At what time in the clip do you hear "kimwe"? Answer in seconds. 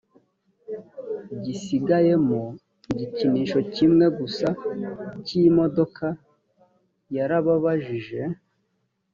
3.75-4.05